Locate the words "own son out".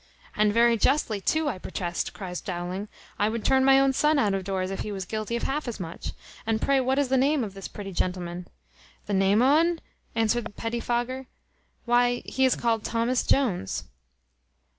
3.79-4.33